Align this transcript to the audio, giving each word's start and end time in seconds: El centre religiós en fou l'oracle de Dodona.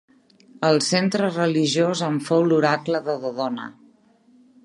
El 0.69 0.79
centre 0.85 1.27
religiós 1.33 2.01
en 2.09 2.17
fou 2.29 2.43
l'oracle 2.51 3.05
de 3.11 3.17
Dodona. 3.27 3.71